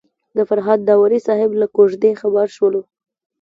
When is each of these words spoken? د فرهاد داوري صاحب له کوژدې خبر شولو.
د 0.35 0.37
فرهاد 0.49 0.79
داوري 0.87 1.19
صاحب 1.27 1.51
له 1.61 1.67
کوژدې 1.75 2.11
خبر 2.21 2.45
شولو. 2.55 2.81